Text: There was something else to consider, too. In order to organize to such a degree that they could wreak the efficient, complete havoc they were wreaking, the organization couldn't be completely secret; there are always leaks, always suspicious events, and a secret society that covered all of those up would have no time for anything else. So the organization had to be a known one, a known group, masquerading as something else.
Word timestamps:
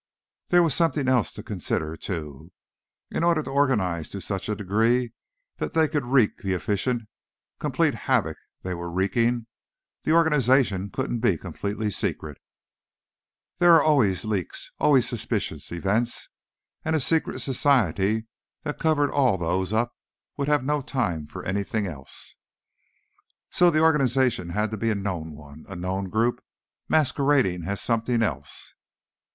There 0.49 0.63
was 0.63 0.73
something 0.73 1.07
else 1.07 1.31
to 1.33 1.43
consider, 1.43 1.95
too. 1.95 2.51
In 3.11 3.23
order 3.23 3.43
to 3.43 3.51
organize 3.51 4.09
to 4.09 4.19
such 4.19 4.49
a 4.49 4.55
degree 4.55 5.13
that 5.59 5.73
they 5.73 5.87
could 5.87 6.05
wreak 6.07 6.37
the 6.39 6.53
efficient, 6.55 7.03
complete 7.59 7.93
havoc 7.93 8.35
they 8.63 8.73
were 8.73 8.89
wreaking, 8.89 9.45
the 10.01 10.13
organization 10.13 10.89
couldn't 10.89 11.19
be 11.19 11.37
completely 11.37 11.91
secret; 11.91 12.39
there 13.59 13.75
are 13.75 13.83
always 13.83 14.25
leaks, 14.25 14.71
always 14.79 15.07
suspicious 15.07 15.71
events, 15.71 16.29
and 16.83 16.95
a 16.95 16.99
secret 16.99 17.37
society 17.39 18.25
that 18.63 18.79
covered 18.79 19.11
all 19.11 19.35
of 19.35 19.41
those 19.41 19.71
up 19.71 19.93
would 20.35 20.47
have 20.47 20.63
no 20.63 20.81
time 20.81 21.27
for 21.27 21.45
anything 21.45 21.85
else. 21.85 22.37
So 23.51 23.69
the 23.69 23.83
organization 23.83 24.49
had 24.49 24.71
to 24.71 24.77
be 24.77 24.89
a 24.89 24.95
known 24.95 25.33
one, 25.35 25.63
a 25.69 25.75
known 25.75 26.09
group, 26.09 26.43
masquerading 26.89 27.65
as 27.65 27.79
something 27.79 28.23
else. 28.23 28.73